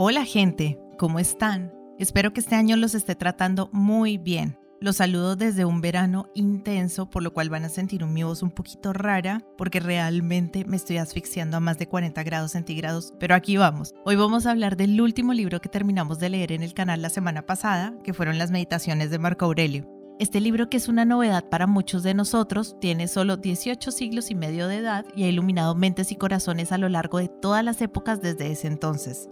[0.00, 1.72] Hola gente, ¿cómo están?
[1.98, 4.56] Espero que este año los esté tratando muy bien.
[4.80, 8.52] Los saludo desde un verano intenso, por lo cual van a sentir mi voz un
[8.52, 13.56] poquito rara, porque realmente me estoy asfixiando a más de 40 grados centígrados, pero aquí
[13.56, 13.92] vamos.
[14.04, 17.10] Hoy vamos a hablar del último libro que terminamos de leer en el canal la
[17.10, 19.90] semana pasada, que fueron las meditaciones de Marco Aurelio.
[20.20, 24.36] Este libro, que es una novedad para muchos de nosotros, tiene solo 18 siglos y
[24.36, 27.82] medio de edad y ha iluminado mentes y corazones a lo largo de todas las
[27.82, 29.28] épocas desde ese entonces.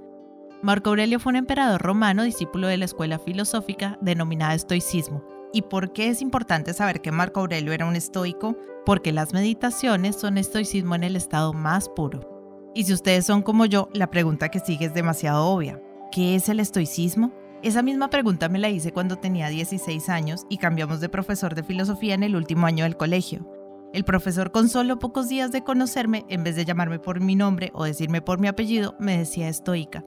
[0.62, 5.23] Marco Aurelio fue un emperador romano discípulo de la escuela filosófica denominada estoicismo.
[5.52, 8.56] ¿Y por qué es importante saber que Marco Aurelio era un estoico?
[8.84, 12.73] Porque las meditaciones son estoicismo en el estado más puro.
[12.74, 15.80] Y si ustedes son como yo, la pregunta que sigue es demasiado obvia.
[16.11, 17.33] ¿Qué es el estoicismo?
[17.62, 21.64] Esa misma pregunta me la hice cuando tenía 16 años y cambiamos de profesor de
[21.64, 23.47] filosofía en el último año del colegio.
[23.92, 27.70] El profesor con solo pocos días de conocerme, en vez de llamarme por mi nombre
[27.75, 30.05] o decirme por mi apellido, me decía estoica.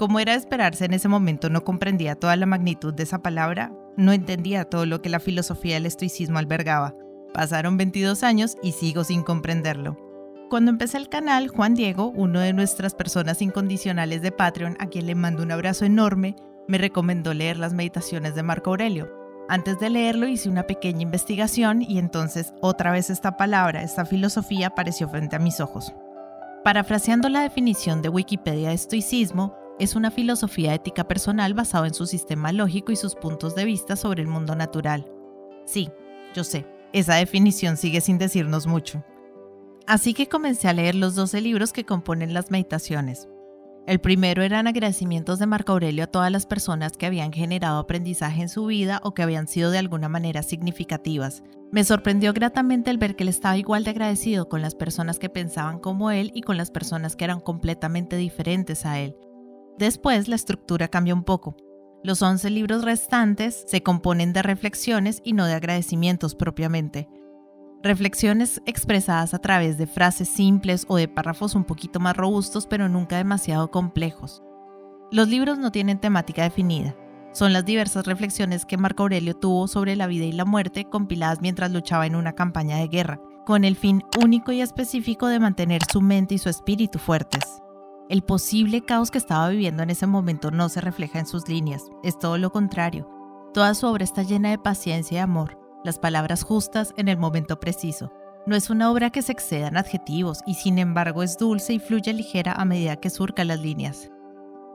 [0.00, 3.70] Como era de esperarse en ese momento, no comprendía toda la magnitud de esa palabra,
[3.98, 6.94] no entendía todo lo que la filosofía del estoicismo albergaba.
[7.34, 9.98] Pasaron 22 años y sigo sin comprenderlo.
[10.48, 15.04] Cuando empecé el canal, Juan Diego, uno de nuestras personas incondicionales de Patreon, a quien
[15.04, 16.34] le mando un abrazo enorme,
[16.66, 19.12] me recomendó leer las meditaciones de Marco Aurelio.
[19.50, 24.68] Antes de leerlo hice una pequeña investigación y entonces otra vez esta palabra, esta filosofía
[24.68, 25.92] apareció frente a mis ojos.
[26.64, 32.06] Parafraseando la definición de Wikipedia de estoicismo, es una filosofía ética personal basada en su
[32.06, 35.10] sistema lógico y sus puntos de vista sobre el mundo natural.
[35.64, 35.88] Sí,
[36.34, 39.02] yo sé, esa definición sigue sin decirnos mucho.
[39.86, 43.26] Así que comencé a leer los 12 libros que componen las meditaciones.
[43.86, 48.42] El primero eran agradecimientos de Marco Aurelio a todas las personas que habían generado aprendizaje
[48.42, 51.42] en su vida o que habían sido de alguna manera significativas.
[51.72, 55.30] Me sorprendió gratamente el ver que él estaba igual de agradecido con las personas que
[55.30, 59.16] pensaban como él y con las personas que eran completamente diferentes a él.
[59.80, 61.56] Después la estructura cambia un poco.
[62.04, 67.08] Los 11 libros restantes se componen de reflexiones y no de agradecimientos propiamente.
[67.82, 72.90] Reflexiones expresadas a través de frases simples o de párrafos un poquito más robustos pero
[72.90, 74.42] nunca demasiado complejos.
[75.12, 76.94] Los libros no tienen temática definida.
[77.32, 81.40] Son las diversas reflexiones que Marco Aurelio tuvo sobre la vida y la muerte compiladas
[81.40, 85.80] mientras luchaba en una campaña de guerra, con el fin único y específico de mantener
[85.90, 87.62] su mente y su espíritu fuertes.
[88.10, 91.84] El posible caos que estaba viviendo en ese momento no se refleja en sus líneas,
[92.02, 93.08] es todo lo contrario.
[93.54, 97.60] Toda su obra está llena de paciencia y amor, las palabras justas en el momento
[97.60, 98.12] preciso.
[98.46, 101.78] No es una obra que se exceda en adjetivos y sin embargo es dulce y
[101.78, 104.10] fluye ligera a medida que surca las líneas.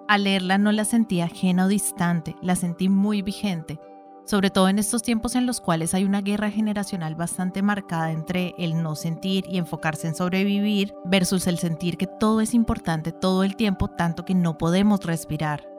[0.07, 3.81] Al leerla no la sentí ajena o distante, la sentí muy vigente,
[4.25, 8.56] sobre todo en estos tiempos en los cuales hay una guerra generacional bastante marcada entre
[8.58, 13.44] el no sentir y enfocarse en sobrevivir versus el sentir que todo es importante todo
[13.44, 15.69] el tiempo tanto que no podemos respirar.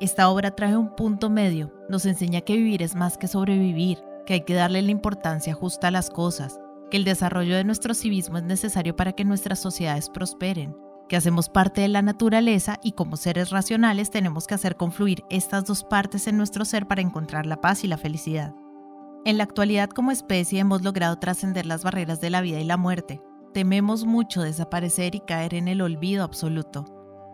[0.00, 4.34] Esta obra trae un punto medio, nos enseña que vivir es más que sobrevivir, que
[4.34, 6.60] hay que darle la importancia justa a las cosas,
[6.90, 10.76] que el desarrollo de nuestro civismo es necesario para que nuestras sociedades prosperen,
[11.08, 15.64] que hacemos parte de la naturaleza y como seres racionales tenemos que hacer confluir estas
[15.64, 18.54] dos partes en nuestro ser para encontrar la paz y la felicidad.
[19.24, 22.76] En la actualidad como especie hemos logrado trascender las barreras de la vida y la
[22.76, 23.20] muerte.
[23.52, 26.84] Tememos mucho desaparecer y caer en el olvido absoluto.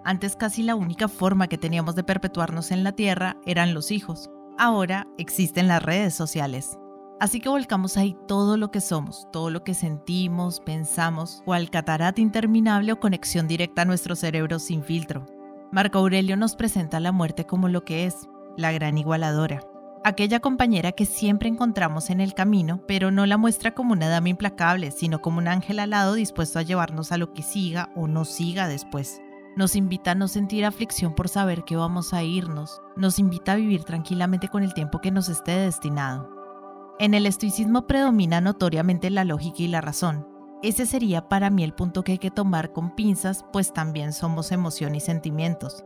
[0.04, 4.30] Antes casi la única forma que teníamos de perpetuarnos en la Tierra eran los hijos.
[4.58, 6.78] Ahora existen las redes sociales.
[7.22, 11.70] Así que volcamos ahí todo lo que somos, todo lo que sentimos, pensamos, o al
[11.70, 15.24] catarata interminable o conexión directa a nuestro cerebro sin filtro.
[15.70, 19.60] Marco Aurelio nos presenta la muerte como lo que es, la gran igualadora.
[20.02, 24.30] Aquella compañera que siempre encontramos en el camino, pero no la muestra como una dama
[24.30, 28.24] implacable, sino como un ángel alado dispuesto a llevarnos a lo que siga o no
[28.24, 29.20] siga después.
[29.54, 32.80] Nos invita a no sentir aflicción por saber que vamos a irnos.
[32.96, 36.31] Nos invita a vivir tranquilamente con el tiempo que nos esté destinado.
[37.02, 40.24] En el estoicismo predomina notoriamente la lógica y la razón.
[40.62, 44.52] Ese sería para mí el punto que hay que tomar con pinzas, pues también somos
[44.52, 45.84] emoción y sentimientos.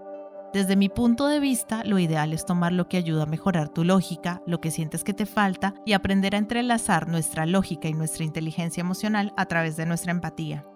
[0.53, 3.83] Desde mi punto de vista, lo ideal es tomar lo que ayuda a mejorar tu
[3.83, 8.25] lógica, lo que sientes que te falta y aprender a entrelazar nuestra lógica y nuestra
[8.25, 10.67] inteligencia emocional a través de nuestra empatía.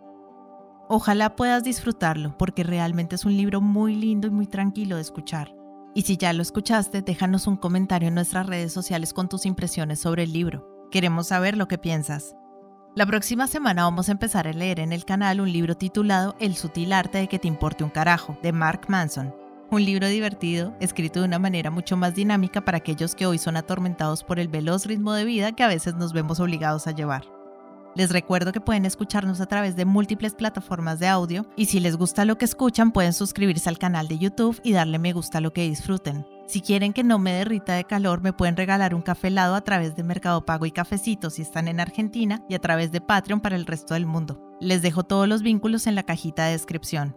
[0.88, 5.59] Ojalá puedas disfrutarlo porque realmente es un libro muy lindo y muy tranquilo de escuchar.
[5.94, 9.98] Y si ya lo escuchaste, déjanos un comentario en nuestras redes sociales con tus impresiones
[9.98, 10.88] sobre el libro.
[10.90, 12.34] Queremos saber lo que piensas.
[12.94, 16.56] La próxima semana vamos a empezar a leer en el canal un libro titulado El
[16.56, 19.34] sutil arte de que te importe un carajo, de Mark Manson.
[19.70, 23.56] Un libro divertido, escrito de una manera mucho más dinámica para aquellos que hoy son
[23.56, 27.39] atormentados por el veloz ritmo de vida que a veces nos vemos obligados a llevar.
[27.96, 31.96] Les recuerdo que pueden escucharnos a través de múltiples plataformas de audio y si les
[31.96, 35.40] gusta lo que escuchan pueden suscribirse al canal de YouTube y darle me gusta a
[35.40, 36.24] lo que disfruten.
[36.46, 39.60] Si quieren que no me derrita de calor, me pueden regalar un café helado a
[39.62, 43.40] través de Mercado Pago y Cafecito si están en Argentina y a través de Patreon
[43.40, 44.40] para el resto del mundo.
[44.60, 47.16] Les dejo todos los vínculos en la cajita de descripción.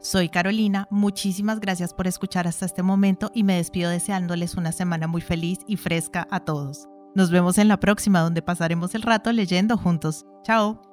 [0.00, 5.08] Soy Carolina, muchísimas gracias por escuchar hasta este momento y me despido deseándoles una semana
[5.08, 6.88] muy feliz y fresca a todos.
[7.14, 10.24] Nos vemos en la próxima donde pasaremos el rato leyendo juntos.
[10.44, 10.87] Chao.